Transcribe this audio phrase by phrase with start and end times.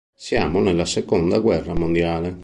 [0.15, 2.35] Siamo nella seconda guerra mondiale.